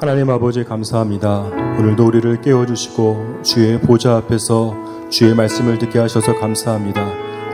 [0.00, 1.40] 하나님 아버지 감사합니다.
[1.76, 4.76] 오늘도 우리를 깨워주시고 주의 보좌 앞에서
[5.10, 7.04] 주의 말씀을 듣게 하셔서 감사합니다.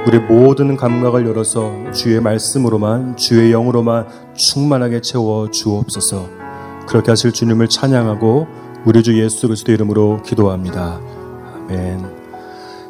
[0.07, 6.29] 우리 모든 감각을 열어서 주의 말씀으로만 주의 영으로만 충만하게 채워 주옵소서.
[6.87, 8.47] 그렇게 하실 주님을 찬양하고
[8.85, 11.01] 우리 주 예수 그리스도 이름으로 기도합니다.
[11.55, 12.05] 아멘.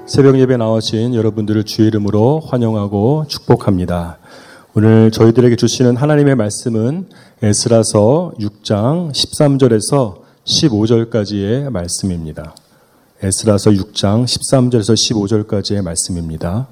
[0.06, 4.18] 새벽 예배 나오신 여러분들을 주의 이름으로 환영하고 축복합니다.
[4.76, 7.06] 오늘 저희들에게 주시는 하나님의 말씀은
[7.42, 12.56] 에스라서 6장 13절에서 15절까지의 말씀입니다.
[13.22, 14.94] 에스라서 6장 13절에서
[15.46, 16.66] 15절까지의 말씀입니다.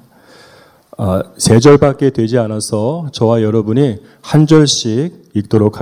[0.97, 5.77] 아, 세 절밖에 되지 않아서 저와 여러분이 한 절씩 읽도록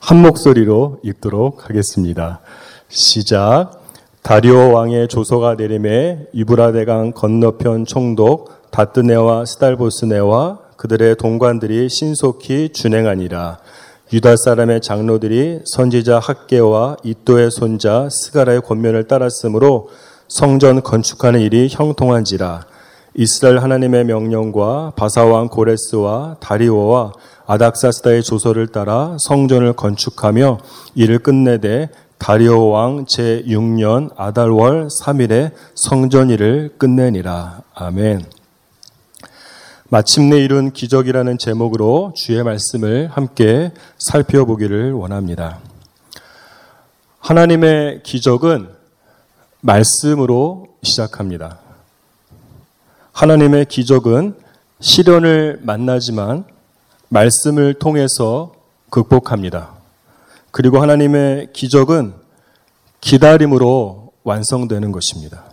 [0.00, 2.40] 한 목소리로 읽도록 하겠습니다.
[2.88, 3.80] 시작.
[4.22, 13.58] 다리오 왕의 조서가 내림에 이브라데강 건너편 총독 다뜨네와 스달보스네와 그들의 동관들이 신속히 준행하니라.
[14.14, 19.90] 유다 사람의 장로들이 선지자 학계와 이또의 손자 스가라의 권면을 따랐으므로
[20.26, 22.64] 성전 건축하는 일이 형통한지라.
[23.14, 27.12] 이스라엘 하나님의 명령과 바사왕 고레스와 다리오와
[27.44, 30.60] 아닥사스다의 조서를 따라 성전을 건축하며
[30.94, 37.60] 이를 끝내되 다리오 왕 제6년 아달월 3일에 성전 일을 끝내니라.
[37.74, 38.39] 아멘.
[39.92, 45.58] 마침내 이룬 기적이라는 제목으로 주의 말씀을 함께 살펴보기를 원합니다.
[47.18, 48.68] 하나님의 기적은
[49.60, 51.58] 말씀으로 시작합니다.
[53.10, 54.36] 하나님의 기적은
[54.78, 56.44] 시련을 만나지만
[57.08, 58.52] 말씀을 통해서
[58.90, 59.72] 극복합니다.
[60.52, 62.14] 그리고 하나님의 기적은
[63.00, 65.49] 기다림으로 완성되는 것입니다.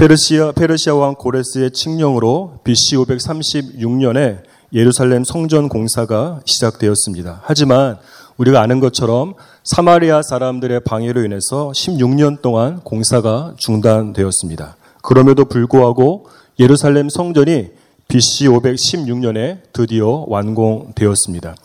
[0.00, 4.38] 페르시아, 페르시아 왕 고레스의 칙령으로 BC 536년에
[4.72, 7.42] 예루살렘 성전 공사가 시작되었습니다.
[7.44, 7.98] 하지만
[8.38, 14.76] 우리가 아는 것처럼 사마리아 사람들의 방해로 인해서 16년 동안 공사가 중단되었습니다.
[15.02, 17.68] 그럼에도 불구하고 예루살렘 성전이
[18.08, 21.56] BC 516년에 드디어 완공되었습니다.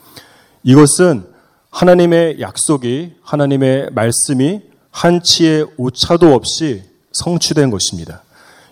[0.64, 1.24] 이것은
[1.70, 4.60] 하나님의 약속이 하나님의 말씀이
[4.92, 6.84] 한치의 오차도 없이
[7.14, 8.25] 성취된 것입니다.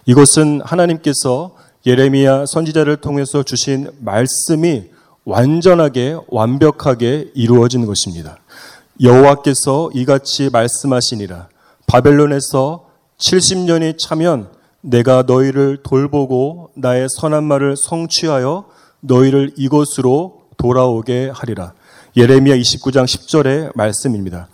[0.06, 1.56] 이것은 하나님께서
[1.86, 4.90] 예레미야 선지자를 통해서 주신 말씀이
[5.26, 8.38] 완전하게 완벽하게 이루어진 것입니다.
[9.02, 11.48] 여호와께서 이같이 말씀하시니라
[11.88, 12.86] 바벨론에서
[13.18, 14.50] 70년이 차면
[14.82, 18.66] 내가 너희를 돌보고 나의 선한 말을 성취하여
[19.00, 21.74] 너희를 이곳으로 돌아오게 하리라.
[22.18, 24.50] 예레미야 29장 10절의 말씀입니다.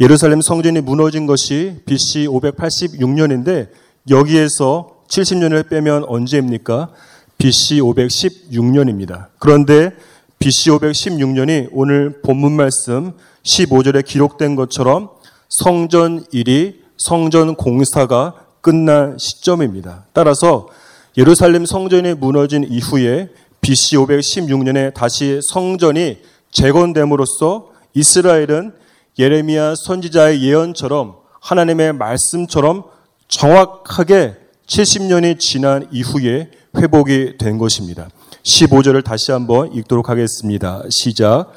[0.00, 3.68] 예루살렘 성전이 무너진 것이 BC 586년인데
[4.10, 6.90] 여기에서 70년을 빼면 언제입니까?
[7.38, 9.28] BC 516년입니다.
[9.38, 9.90] 그런데
[10.38, 15.10] BC 516년이 오늘 본문 말씀 15절에 기록된 것처럼
[15.48, 20.04] 성전 일이 성전 공사가 끝난 시점입니다.
[20.12, 20.68] 따라서
[21.16, 26.18] 예루살렘 성전이 무너진 이후에 BC 516년에 다시 성전이
[26.50, 28.72] 재건됨으로써 이스라엘은
[29.18, 32.93] 예레미야 선지자의 예언처럼 하나님의 말씀처럼
[33.34, 34.36] 정확하게
[34.66, 38.08] 70년이 지난 이후에 회복이 된 것입니다.
[38.44, 40.82] 15절을 다시 한번 읽도록 하겠습니다.
[40.88, 41.50] 시작.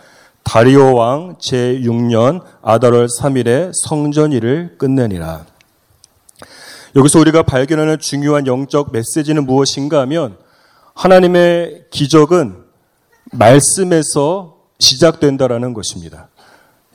[0.44, 5.46] 다리오 왕 제6년 아달월 3일에 성전 일을 끝내니라.
[6.96, 10.36] 여기서 우리가 발견하는 중요한 영적 메시지는 무엇인가 하면
[10.96, 12.56] 하나님의 기적은
[13.34, 16.30] 말씀에서 시작된다라는 것입니다.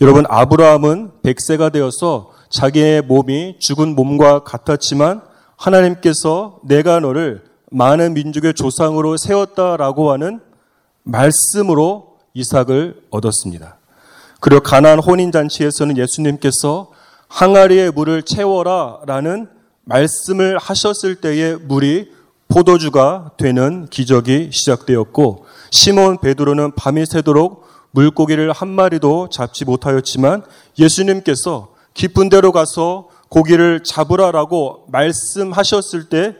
[0.01, 5.23] 여러분 아브라함은 100세가 되어서 자기의 몸이 죽은 몸과 같았지만
[5.57, 10.41] 하나님께서 내가 너를 많은 민족의 조상으로 세웠다라고 하는
[11.03, 13.79] 말씀으로 이삭을 얻었습니다.
[14.41, 16.91] 그리고 가나안 혼인 잔치에서는 예수님께서
[17.29, 19.49] 항아리에 물을 채워라라는
[19.85, 22.13] 말씀을 하셨을 때에 물이
[22.49, 30.43] 포도주가 되는 기적이 시작되었고 시몬 베드로는 밤이 새도록 물고기를 한 마리도 잡지 못하였지만
[30.79, 36.37] 예수님께서 깊은 데로 가서 고기를 잡으라라고 말씀하셨을 때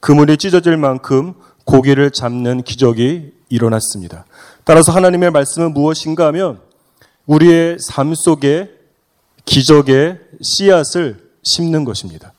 [0.00, 1.34] 그물이 찢어질 만큼
[1.64, 4.24] 고기를 잡는 기적이 일어났습니다.
[4.64, 6.60] 따라서 하나님의 말씀은 무엇인가 하면
[7.26, 8.70] 우리의 삶 속에
[9.44, 12.32] 기적의 씨앗을 심는 것입니다.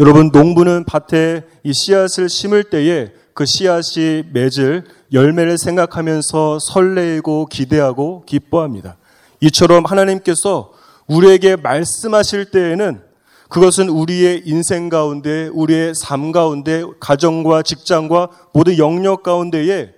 [0.00, 8.96] 여러분, 농부는 밭에 이 씨앗을 심을 때에 그 씨앗이 맺을 열매를 생각하면서 설레고 기대하고 기뻐합니다.
[9.40, 10.72] 이처럼 하나님께서
[11.06, 13.02] 우리에게 말씀하실 때에는
[13.48, 19.92] 그것은 우리의 인생 가운데, 우리의 삶 가운데, 가정과 직장과 모두 영역 가운데에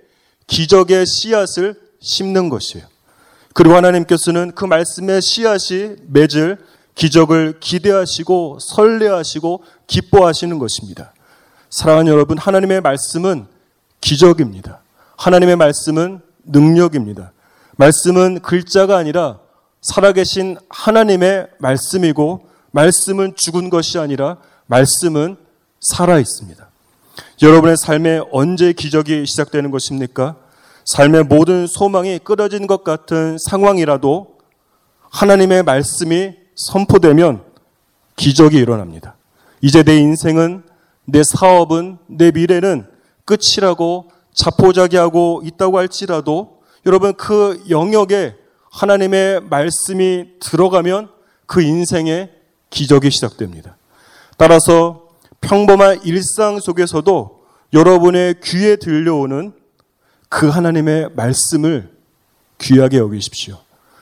[0.47, 2.85] 기적의 씨앗을 심는 것이에요.
[3.53, 6.57] 그리고 하나님께서는 그 말씀의 씨앗이 맺을
[6.93, 11.13] 기적을 기대하시고 설레하시고 기뻐하시는 것입니다.
[11.69, 13.47] 사랑하는 여러분, 하나님의 말씀은
[14.01, 14.81] 기적입니다.
[15.17, 17.31] 하나님의 말씀은 능력입니다.
[17.77, 19.39] 말씀은 글자가 아니라
[19.81, 24.37] 살아계신 하나님의 말씀이고 말씀은 죽은 것이 아니라
[24.67, 25.37] 말씀은
[25.79, 26.69] 살아 있습니다.
[27.41, 30.35] 여러분의 삶에 언제 기적이 시작되는 것입니까?
[30.85, 34.37] 삶의 모든 소망이 끊어진 것 같은 상황이라도
[35.11, 37.43] 하나님의 말씀이 선포되면
[38.15, 39.15] 기적이 일어납니다.
[39.61, 40.63] 이제 내 인생은
[41.05, 42.85] 내 사업은 내 미래는
[43.25, 48.35] 끝이라고 자포자기하고 있다고 할지라도 여러분 그 영역에
[48.71, 51.09] 하나님의 말씀이 들어가면
[51.45, 52.31] 그 인생의
[52.69, 53.75] 기적이 시작됩니다.
[54.37, 55.07] 따라서
[55.41, 57.39] 평범한 일상 속에서도
[57.73, 59.53] 여러분의 귀에 들려오는
[60.27, 61.91] 그 하나님의 말씀을
[62.59, 63.57] 귀하게 여기십시오.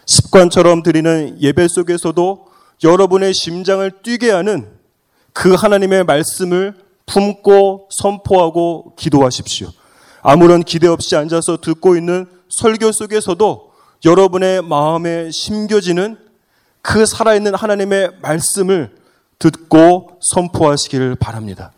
[0.06, 2.48] 습관처럼 드리는 예배 속에서도
[2.84, 4.68] 여러분의 심장을 뛰게 하는
[5.34, 6.75] 그 하나님의 말씀을
[7.06, 9.70] 품고 선포하고 기도하십시오.
[10.22, 13.67] 아무런 기대 없이 앉아서 듣고 있는 설교 속에서도
[14.06, 16.18] 여러분의 마음에 심겨지는
[16.82, 18.96] 그 살아있는 하나님의 말씀을
[19.40, 21.72] 듣고 선포하시기를 바랍니다.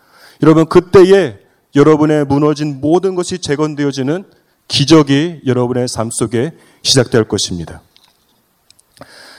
[0.44, 1.39] 여러분, 그때에
[1.75, 4.25] 여러분의 무너진 모든 것이 재건되어지는
[4.68, 6.51] 기적이 여러분의 삶 속에
[6.83, 7.81] 시작될 것입니다.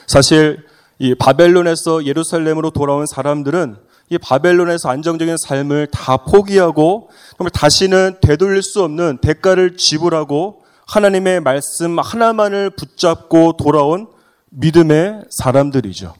[0.07, 0.65] 사실
[0.99, 3.77] 이 바벨론에서 예루살렘으로 돌아온 사람들은
[4.11, 10.60] 이 바벨론에서 안정적인 삶을 다 포기하고 정말 다시는 되돌릴 수 없는 대가를 지불하고
[10.91, 14.09] 하나님의 말씀 하나만을 붙잡고 돌아온
[14.51, 16.15] 믿음의 사람들이죠.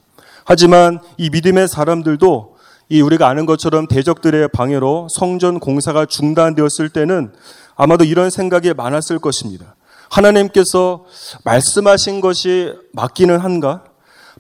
[0.45, 2.55] 하지만 이 믿음의 사람들도
[2.89, 7.33] 이 우리가 아는 것처럼 대적들의 방해로 성전 공사가 중단되었을 때는
[7.75, 9.75] 아마도 이런 생각이 많았을 것입니다.
[10.09, 11.05] 하나님께서
[11.45, 13.83] 말씀하신 것이 맞기는 한가?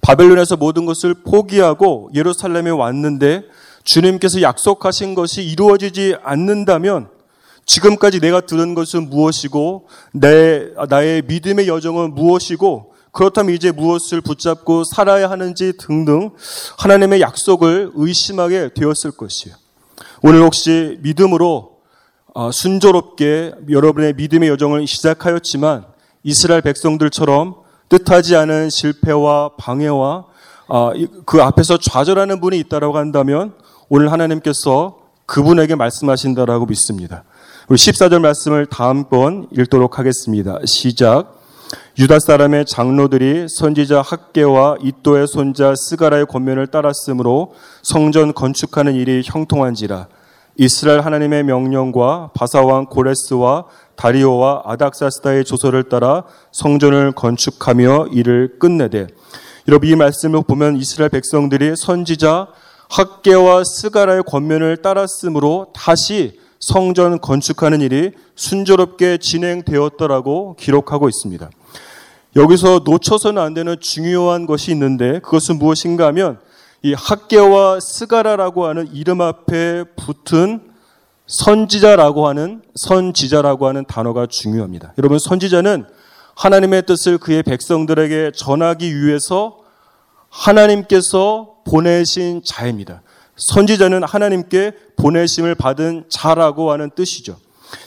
[0.00, 3.42] 바벨론에서 모든 것을 포기하고 예루살렘에 왔는데
[3.82, 7.08] 주님께서 약속하신 것이 이루어지지 않는다면
[7.70, 15.30] 지금까지 내가 들은 것은 무엇이고 내 나의 믿음의 여정은 무엇이고 그렇다면 이제 무엇을 붙잡고 살아야
[15.30, 16.30] 하는지 등등
[16.78, 19.54] 하나님의 약속을 의심하게 되었을 것이에요.
[20.22, 21.76] 오늘 혹시 믿음으로
[22.34, 25.84] 어, 순조롭게 여러분의 믿음의 여정을 시작하였지만
[26.24, 27.54] 이스라엘 백성들처럼
[27.88, 30.26] 뜻하지 않은 실패와 방해와
[30.66, 30.92] 아,
[31.24, 33.54] 그 앞에서 좌절하는 분이 있다라고 한다면
[33.88, 37.22] 오늘 하나님께서 그분에게 말씀하신다라고 믿습니다.
[37.70, 40.58] 우리 14절 말씀을 다음번 읽도록 하겠습니다.
[40.64, 41.40] 시작.
[42.00, 50.08] 유다 사람의 장로들이 선지자 학계와 이또의 손자 스가라의 권면을 따랐으므로 성전 건축하는 일이 형통한지라
[50.56, 59.06] 이스라엘 하나님의 명령과 바사왕 고레스와 다리오와 아닥사스다의 조서를 따라 성전을 건축하며 일을 끝내되
[59.68, 62.48] 여러분 이 말씀을 보면 이스라엘 백성들이 선지자
[62.88, 71.50] 학개와 스가랴의 권면을 따랐으므로 다시 성전 건축하는 일이 순조롭게 진행되었더라고 기록하고 있습니다.
[72.36, 76.38] 여기서 놓쳐서는 안 되는 중요한 것이 있는데 그것은 무엇인가 하면
[76.82, 80.70] 이 학개와 스가랴라고 하는 이름 앞에 붙은
[81.26, 84.94] 선지자라고 하는 선지자라고 하는 단어가 중요합니다.
[84.98, 85.86] 여러분 선지자는
[86.36, 89.58] 하나님의 뜻을 그의 백성들에게 전하기 위해서
[90.28, 93.02] 하나님께서 보내신 자입니다.
[93.40, 97.36] 선지자는 하나님께 보내심을 받은 자라고 하는 뜻이죠.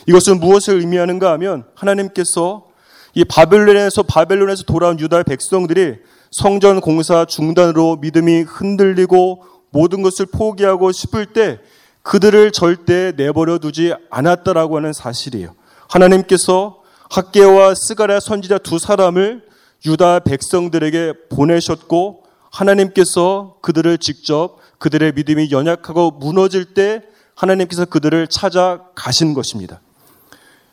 [0.06, 2.66] 이것은 무엇을 의미하는가 하면 하나님께서
[3.14, 5.96] 이 바벨론에서 바벨론에서 돌아온 유다 백성들이
[6.32, 11.60] 성전 공사 중단으로 믿음이 흔들리고 모든 것을 포기하고 싶을 때
[12.02, 15.54] 그들을 절대 내버려 두지 않았다라고 하는 사실이에요.
[15.88, 19.42] 하나님께서 학계와 스가랴 선지자 두 사람을
[19.86, 27.02] 유다 백성들에게 보내셨고 하나님께서 그들을 직접 그들의 믿음이 연약하고 무너질 때
[27.34, 29.80] 하나님께서 그들을 찾아가신 것입니다.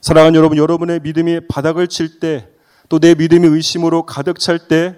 [0.01, 2.47] 사랑하는 여러분, 여러분의 믿음이 바닥을 칠 때,
[2.89, 4.95] 또 내 믿음이 의심으로 가득 찰 때,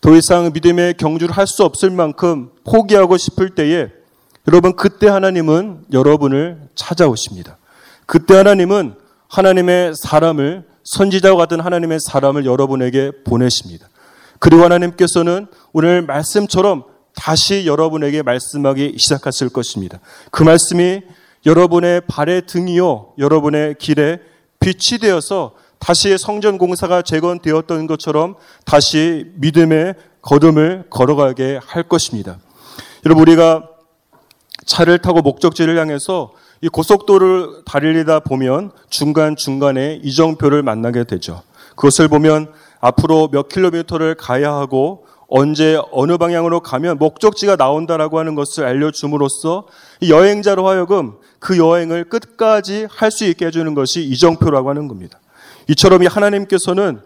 [0.00, 3.88] 더 이상 믿음의 경주를 할 수 없을 만큼 포기하고 싶을 때에
[4.48, 7.58] 여러분, 그때 하나님은 여러분을 찾아오십니다.
[8.06, 8.94] 그때 하나님은
[9.28, 13.88] 하나님의 사람을, 선지자와 같은 하나님의 사람을 여러분에게 보내십니다.
[14.38, 16.84] 그리고 하나님께서는 오늘 말씀처럼
[17.16, 19.98] 다시 여러분에게 말씀하기 시작하실 것입니다.
[20.30, 21.02] 그 말씀이
[21.44, 24.20] 여러분의 발의 등이요, 여러분의 길에
[24.60, 32.38] 빛이 되어서 다시 성전 공사가 재건되었던 것처럼 다시 믿음의 거듭을 걸어가게 할 것입니다.
[33.04, 33.68] 여러분, 우리가
[34.64, 41.42] 차를 타고 목적지를 향해서 이 고속도로를 달리다 보면 중간중간에 이정표를 만나게 되죠.
[41.76, 48.64] 그것을 보면 앞으로 몇 킬로미터를 가야 하고 언제 어느 방향으로 가면 목적지가 나온다라고 하는 것을
[48.64, 49.66] 알려줌으로써
[50.08, 55.18] 여행자로 하여금 그 여행을 끝까지 할 수 있게 해주는 것이 이정표라고 하는 겁니다.
[55.68, 57.00] 이처럼 이 하나님께서는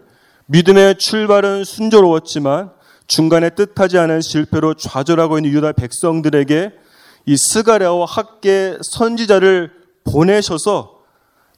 [0.45, 2.71] 믿음의 출발은 순조로웠지만
[3.07, 6.71] 중간에 뜻하지 않은 실패로 좌절하고 있는 유다 백성들에게
[7.25, 9.71] 이 스가랴와 학계 선지자를
[10.03, 10.99] 보내셔서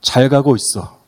[0.00, 0.98] 잘 가고 있어.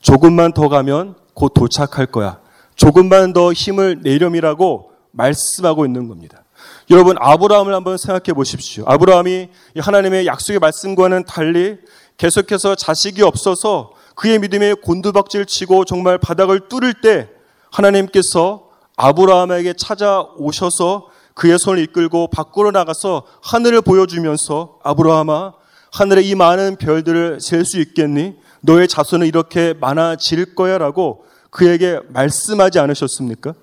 [0.00, 2.38] 조금만 더 가면 곧 도착할 거야.
[2.76, 6.44] 조금만 더 힘을 내렴이라고 말씀하고 있는 겁니다.
[6.90, 8.84] 여러분 아브라함을 한번 생각해 보십시오.
[8.86, 11.78] 아브라함이 하나님의 약속의 말씀과는 달리
[12.16, 17.28] 계속해서 자식이 없어서 그의 믿음에 곤두박질 치고 정말 바닥을 뚫을 때
[17.70, 25.52] 하나님께서 아브라함에게 찾아오셔서 그의 손을 이끌고 밖으로 나가서 하늘을 보여주면서 아브라함아
[25.92, 28.36] 하늘에 이 많은 별들을 셀 수 있겠니?
[28.62, 33.54] 너의 자손은 이렇게 많아질 거야라고 그에게 말씀하지 않으셨습니까?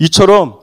[0.00, 0.59] 이처럼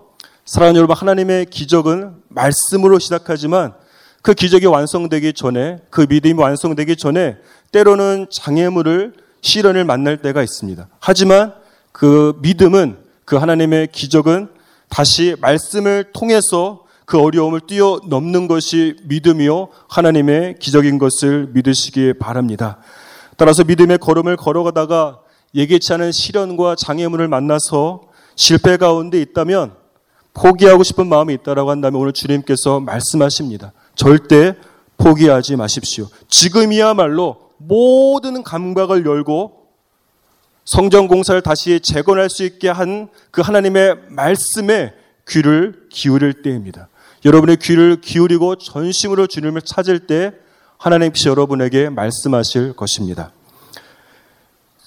[0.47, 3.73] 사랑하는 여러분 하나님의 기적은 말씀으로 시작하지만
[4.21, 7.35] 그 기적이 완성되기 전에 그 믿음이 완성되기 전에
[7.73, 10.87] 때로는 장애물을 시련을 만날 때가 있습니다.
[11.01, 11.53] 하지만
[11.91, 14.47] 그 믿음은 그 하나님의 기적은
[14.87, 22.77] 다시 말씀을 통해서 그 어려움을 뛰어넘는 것이 믿음이요 하나님의 기적인 것을 믿으시기 바랍니다.
[23.35, 25.19] 따라서 믿음의 걸음을 걸어가다가
[25.53, 28.03] 예기치 않은 시련과 장애물을 만나서
[28.37, 29.76] 실패 가운데 있다면
[30.37, 33.73] 포기하고 싶은 마음이 있다라고 한다면 오늘 주님께서 말씀하십니다.
[33.95, 34.55] 절대
[34.97, 36.07] 포기하지 마십시오.
[36.29, 39.67] 지금이야말로 모든 감각을 열고
[40.63, 44.95] 성전 공사를 다시 재건할 수 있게 한 그 하나님의 말씀에
[45.27, 46.87] 귀를 기울일 때입니다.
[47.23, 50.31] 여러분의 귀를 기울이고 전심으로 주님을 찾을 때
[50.79, 53.31] 하나님께서 여러분에게 말씀하실 것입니다.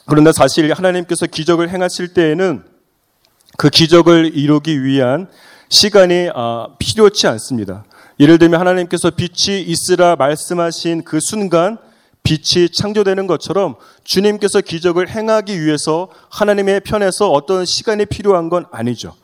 [0.07, 2.65] 그런데 사실 하나님께서 기적을 행하실 때에는
[3.57, 5.29] 그 기적을 이루기 위한
[5.69, 7.85] 시간이 아, 필요치 않습니다.
[8.19, 11.79] 예를 들면 하나님께서 빛이 있으라 말씀하신 그 순간
[12.23, 19.15] 빛이 창조되는 것처럼 주님께서 기적을 행하기 위해서 하나님의 편에서 어떤 시간이 필요한 건 아니죠.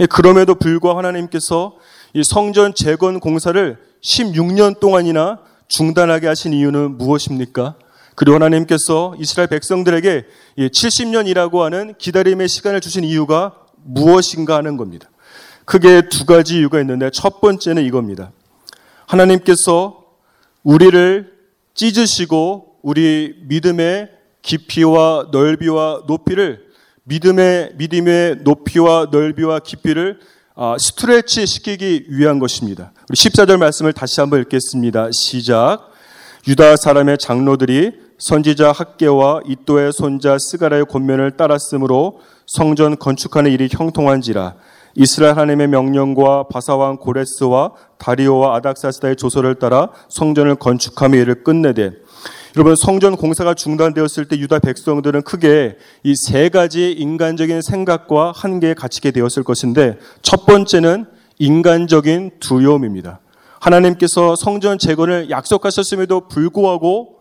[0.00, 1.76] 예, 그럼에도 불구하고 하나님께서
[2.14, 7.74] 이 성전 재건 공사를 16년 동안이나 중단하게 하신 이유는 무엇입니까?
[8.14, 10.24] 그리고 하나님께서 이스라엘 백성들에게
[10.58, 13.54] 70년이라고 하는 기다림의 시간을 주신 이유가
[13.84, 15.08] 무엇인가 하는 겁니다.
[15.64, 18.32] 크게 두 가지 이유가 있는데 첫 번째는 이겁니다.
[19.06, 20.04] 하나님께서
[20.62, 21.32] 우리를
[21.74, 24.10] 찢으시고 우리 믿음의
[24.42, 26.68] 깊이와 넓이와 높이를
[27.04, 30.20] 믿음의 믿음의 높이와 넓이와 깊이를
[30.54, 32.92] 아, 스트레치 시키기 위한 것입니다.
[33.08, 35.10] 우리 14절 말씀을 다시 한번 읽겠습니다.
[35.12, 35.90] 시작.
[36.48, 44.54] 유다 사람의 장로들이 선지자 학계와 이또의 손자 스가라의 권면을 따랐으므로 성전 건축하는 일이 형통한지라
[44.94, 51.92] 이스라엘 하나님의 명령과 바사왕 고레스와 다리오와 아닥사스다의 조서를 따라 성전을 건축하며 이를 끝내되
[52.56, 59.10] 여러분 성전 공사가 중단되었을 때 유다 백성들은 크게 이 세 가지 인간적인 생각과 한계에 갇히게
[59.10, 61.04] 되었을 것인데 첫 번째는
[61.38, 63.20] 인간적인 두려움입니다.
[63.60, 67.18] 하나님께서 성전 재건을 약속하셨음에도 불구하고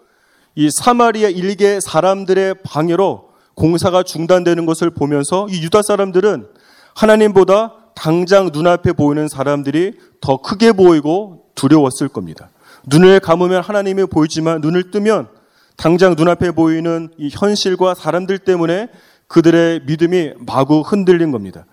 [0.55, 3.26] 이 사마리아 일개 사람들의 방해로
[3.58, 6.48] 공사가 중단되는 것을 보면서 이 유다 사람들은
[6.96, 12.50] 하나님보다 당장 눈앞에 보이는 사람들이 더 크게 보이고 두려웠을 겁니다.
[12.86, 15.28] 눈을 감으면 하나님이 보이지만 눈을 뜨면
[15.76, 18.90] 당장 눈앞에 보이는 이 현실과 사람들 때문에
[19.28, 21.66] 그들의 믿음이 마구 흔들린 겁니다.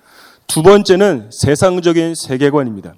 [0.47, 2.95] 두 번째는 세상적인 세계관입니다.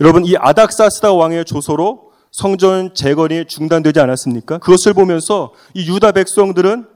[0.00, 4.58] 여러분 이 아닥사스다 왕의 조서로 성전 재건이 중단되지 않았습니까?
[4.58, 6.91] 그것을 보면서 이 유다 백성들은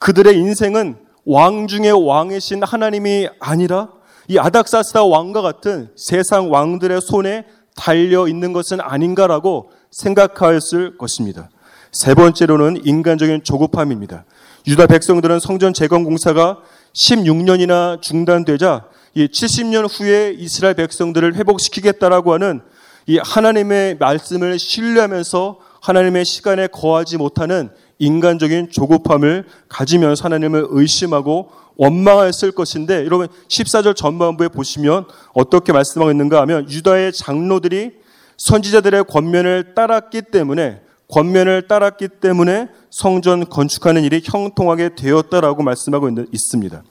[0.00, 3.90] 그들의 인생은 왕 중의 왕이신 하나님이 아니라
[4.28, 7.44] 이 아닥사스다 왕과 같은 세상 왕들의 손에
[7.76, 11.50] 달려 있는 것은 아닌가라고 생각하였을 것입니다.
[11.92, 14.24] 세 번째로는 인간적인 조급함입니다.
[14.66, 16.58] 유다 백성들은 성전 재건 공사가
[16.94, 22.60] 16년이나 중단되자 이 70년 후에 이스라엘 백성들을 회복시키겠다라고 하는
[23.06, 33.04] 이 하나님의 말씀을 신뢰하면서 하나님의 시간에 거하지 못하는 인간적인 조급함을 가지면서 하나님을 의심하고 원망했을 것인데
[33.04, 37.92] 여러분 14절 전반부에 보시면 어떻게 말씀하고 있는가 하면 유다의 장로들이
[38.36, 46.82] 선지자들의 권면을 따랐기 때문에 권면을 따랐기 때문에 성전 건축하는 일이 형통하게 되었다라고 말씀하고 있습니다.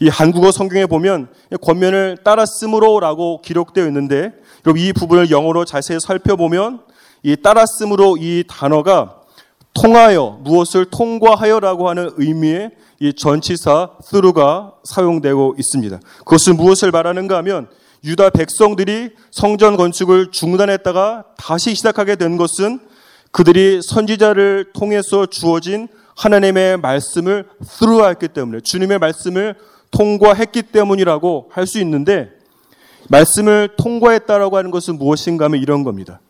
[0.00, 1.28] 이 한국어 성경에 보면
[1.60, 4.32] 권면을 따랐으므로라고 기록되어 있는데
[4.66, 6.80] 여러분 이 부분을 영어로 자세히 살펴보면
[7.22, 9.21] 이 따랐으므로 이 단어가
[9.74, 15.98] 통하여 무엇을 통과하여라고 하는 의미의 이 전치사 through가 사용되고 있습니다.
[16.18, 17.68] 그것은 무엇을 말하는가 하면
[18.04, 22.80] 유다 백성들이 성전 건축을 중단했다가 다시 시작하게 된 것은
[23.30, 27.46] 그들이 선지자를 통해서 주어진 하나님의 말씀을
[27.78, 29.54] through했기 때문에 주님의 말씀을
[29.90, 32.30] 통과했기 때문이라고 할 수 있는데
[33.08, 36.20] 말씀을 통과했다라고 하는 것은 무엇인가 하면 이런 겁니다.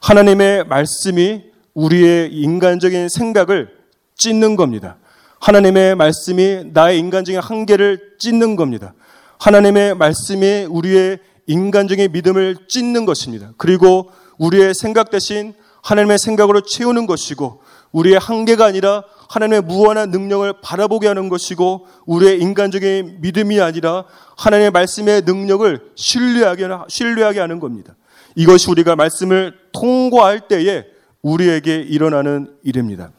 [0.00, 1.42] 하나님의 말씀이
[1.76, 3.68] 우리의 인간적인 생각을
[4.16, 4.96] 찢는 겁니다.
[5.40, 8.94] 하나님의 말씀이 나의 인간적인 한계를 찢는 겁니다.
[9.38, 13.52] 하나님의 말씀이 우리의 인간적인 믿음을 찢는 것입니다.
[13.58, 15.52] 그리고 우리의 생각 대신
[15.82, 17.60] 하나님의 생각으로 채우는 것이고
[17.92, 24.04] 우리의 한계가 아니라 하나님의 무한한 능력을 바라보게 하는 것이고 우리의 인간적인 믿음이 아니라
[24.38, 27.94] 하나님의 말씀의 능력을 신뢰하게, 신뢰하게 하는 겁니다.
[28.34, 30.95] 이것이 우리가 말씀을 통과할 때에
[31.26, 33.10] 우리에게 일어나는 일입니다.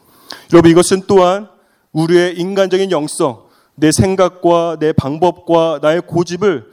[0.54, 1.50] 여러분 이것은 또한
[1.92, 3.44] 우리의 인간적인 영성,
[3.76, 6.72] 내 생각과 내 방법과 나의 고집을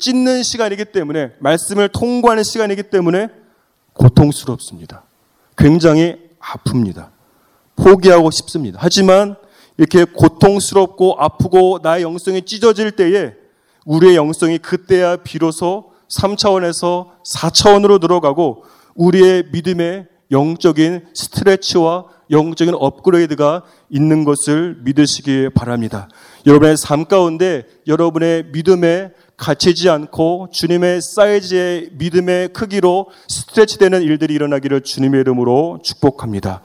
[0.00, 3.28] 찢는 시간이기 때문에 말씀을 통과하는 시간이기 때문에
[3.92, 5.04] 고통스럽습니다.
[5.56, 7.10] 굉장히 아픕니다.
[7.76, 8.78] 포기하고 싶습니다.
[8.82, 9.36] 하지만
[9.78, 13.34] 이렇게 고통스럽고 아프고 나의 영성이 찢어질 때에
[13.86, 24.78] 우리의 영성이 그때야 비로소 3차원에서 4차원으로 들어가고 우리의 믿음의 영적인 스트레치와 영적인 업그레이드가 있는 것을
[24.82, 26.08] 믿으시기 바랍니다.
[26.46, 35.20] 여러분의 삶 가운데 여러분의 믿음에 갇히지 않고 주님의 사이즈의 믿음의 크기로 스트레치되는 일들이 일어나기를 주님의
[35.20, 36.62] 이름으로 축복합니다.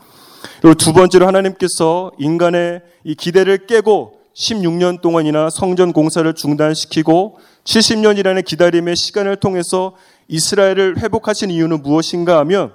[0.62, 8.96] 그리고 두 번째로 하나님께서 인간의 이 기대를 깨고 16년 동안이나 성전 공사를 중단시키고 70년이라는 기다림의
[8.96, 9.96] 시간을 통해서
[10.28, 12.72] 이스라엘을 회복하신 이유는 무엇인가 하면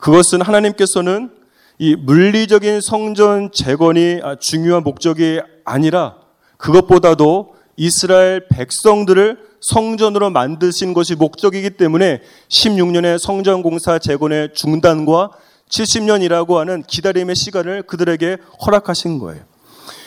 [0.00, 1.30] 그것은 하나님께서는
[1.78, 6.16] 이 물리적인 성전 재건이 중요한 목적이 아니라
[6.56, 15.30] 그것보다도 이스라엘 백성들을 성전으로 만드신 것이 목적이기 때문에 16년의 성전 공사 재건의 중단과
[15.68, 19.42] 70년이라고 하는 기다림의 시간을 그들에게 허락하신 거예요.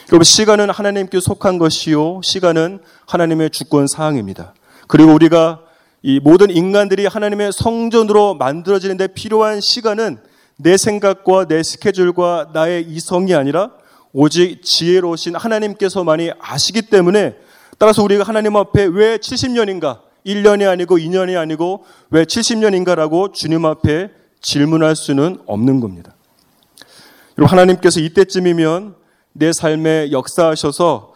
[0.09, 2.21] 여러분, 시간은 하나님께 속한 것이요.
[2.23, 4.53] 시간은 하나님의 주권 사항입니다.
[4.87, 5.61] 그리고 우리가
[6.05, 10.17] 이 모든 인간들이 하나님의 성전으로 만들어지는데 필요한 시간은
[10.57, 13.71] 내 생각과 내 스케줄과 나의 이성이 아니라
[14.11, 17.37] 오직 지혜로우신 하나님께서만이 아시기 때문에
[17.79, 20.01] 따라서 우리가 하나님 앞에 왜 70년인가?
[20.25, 24.11] 1년이 아니고 2년이 아니고 왜 70년인가라고 주님 앞에
[24.41, 26.13] 질문할 수는 없는 겁니다.
[27.35, 28.95] 그리고 하나님께서 이때쯤이면
[29.31, 31.12] 내 삶에 역사하셔서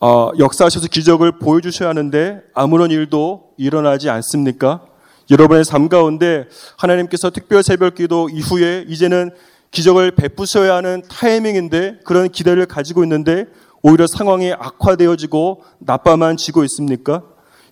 [0.00, 4.82] 어, 역사하셔서 기적을 보여주셔야 하는데 아무런 일도 일어나지 않습니까?
[5.30, 9.32] 여러분의 삶 가운데 하나님께서 특별 새벽 기도 이후에 이제는
[9.72, 13.46] 기적을 베푸셔야 하는 타이밍인데 그런 기대를 가지고 있는데
[13.82, 17.24] 오히려 상황이 악화되어지고 나빠만 지고 있습니까?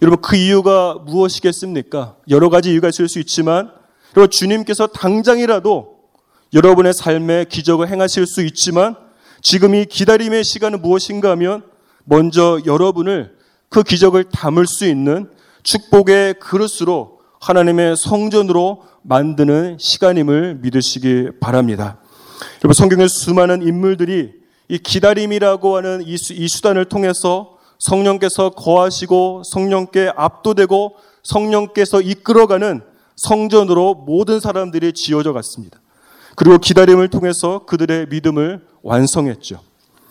[0.03, 2.17] 여러분 그 이유가 무엇이겠습니까?
[2.29, 3.71] 여러 가지 이유가 있을 수 있지만
[4.12, 5.97] 그리고 주님께서 당장이라도
[6.53, 8.97] 여러분의 삶에 기적을 행하실 수 있지만
[9.43, 11.62] 지금 이 기다림의 시간은 무엇인가 하면
[12.07, 13.37] 먼저 여러분을
[13.69, 15.29] 그 기적을 담을 수 있는
[15.62, 21.99] 축복의 그릇으로 하나님의 성전으로 만드는 시간임을 믿으시기 바랍니다.
[22.64, 24.33] 여러분 성경의 수많은 인물들이
[24.69, 32.83] 이 기다림이라고 하는 이, 수, 이 수단을 통해서 성령께서 거하시고 성령께 압도되고 성령께서 이끌어가는
[33.16, 35.81] 성전으로 모든 사람들이 지어져 갔습니다.
[36.37, 39.61] 그리고 기다림을 통해서 그들의 믿음을 완성했죠.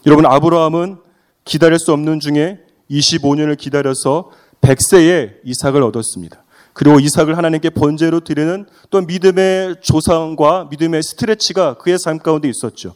[0.05, 1.04] 여러분 아브라함은
[1.45, 4.31] 기다릴 수 없는 중에 25년을 기다려서
[4.61, 6.43] 100세에 이삭을 얻었습니다.
[6.73, 12.95] 그리고 이삭을 하나님께 번제로 드리는 또 믿음의 조상과 믿음의 스트레치가 그의 삶 가운데 있었죠.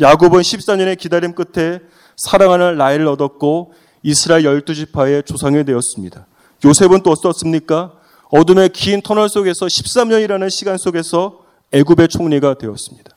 [0.00, 1.80] 야곱은 14년의 기다림 끝에
[2.16, 6.26] 사랑하는 라헬을 얻었고 이스라엘 12지파의 조상이 되었습니다.
[6.64, 7.92] 요셉은 또 어떻습니까?
[8.30, 11.40] 어둠의 긴 터널 속에서 13년이라는 시간 속에서
[11.72, 13.10] 애굽의 총리가 되었습니다.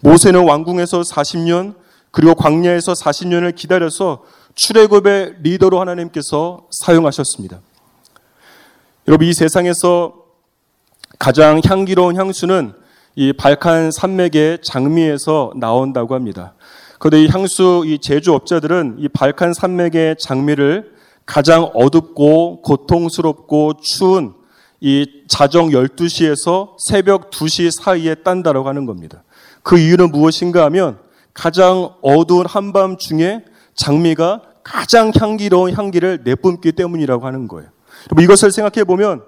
[0.00, 1.74] 모세는 왕궁에서 40년
[2.10, 7.60] 그리고 광야에서 40년을 기다려서 출애굽의 리더로 하나님께서 사용하셨습니다.
[9.08, 10.14] 여러분 이 세상에서
[11.18, 12.72] 가장 향기로운 향수는
[13.16, 16.54] 이 발칸 산맥의 장미에서 나온다고 합니다.
[16.98, 20.92] 그런데 이 향수 이 제조업자들은 이 발칸 산맥의 장미를
[21.26, 24.34] 가장 어둡고 고통스럽고 추운
[24.80, 29.22] 이 자정 12시에서 새벽 2시 사이에 딴다라고 하는 겁니다.
[29.62, 30.98] 그 이유는 무엇인가 하면
[31.34, 37.70] 가장 어두운 한밤 중에 장미가 가장 향기로운 향기를 내뿜기 때문이라고 하는 거예요.
[38.20, 39.22] 이것을 생각해 보면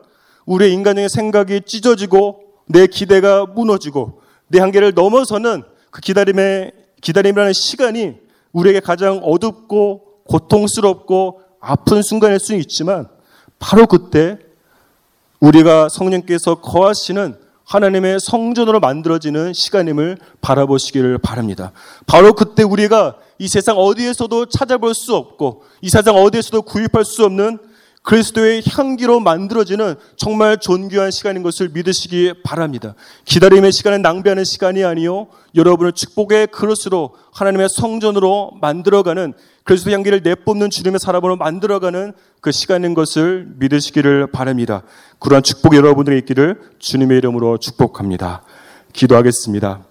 [0.47, 8.17] 우리의 인간의 생각이 찢어지고 내 기대가 무너지고 내 한계를 넘어서는 그 기다림의 기다림이라는 시간이
[8.53, 13.09] 우리에게 가장 어둡고 고통스럽고 아픈 순간일 수 있지만
[13.59, 14.38] 바로 그때
[15.41, 17.37] 우리가 성령께서 거하시는
[17.73, 21.73] 하나님의 성전으로 만들어지는 시간임을 바라보시기를 바랍니다.
[22.07, 27.59] 바로 그때 우리가 이 세상 어디에서도 찾아볼 수 없고 이 세상 어디에서도 구입할 수 없는
[28.03, 32.95] 그리스도의 향기로 만들어지는 정말 존귀한 시간인 것을 믿으시기 바랍니다.
[33.25, 39.35] 기다림의 시간은 낭비하는 시간이 아니요 여러분을 축복의 그릇으로 하나님의 성전으로 만들어가는
[39.65, 44.83] 그리스도 향기를 내뿜는 주님의 사람으로 만들어가는 그 시간인 것을 믿으시기를 바랍니다.
[45.21, 48.43] 그러한 축복 여러분들의 있기를 주님의 이름으로 축복합니다.
[48.93, 49.85] 기도하겠습니다.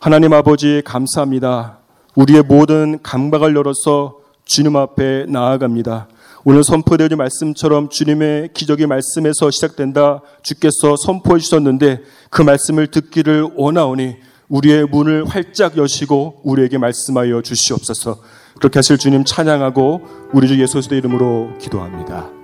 [0.00, 1.78] 하나님 아버지 감사합니다.
[2.14, 6.08] 우리의 모든 감각을 열어서 주님 앞에 나아갑니다.
[6.50, 14.16] 오늘 선포되는 말씀처럼 주님의 기적의 말씀에서 시작된다 주께서 선포해 주셨는데 그 말씀을 듣기를 원하오니
[14.48, 18.22] 우리의 문을 활짝 여시고 우리에게 말씀하여 주시옵소서.
[18.60, 20.00] 그렇게 하실 주님 찬양하고
[20.32, 22.37] 우리 주 예수의 이름으로 기도합니다.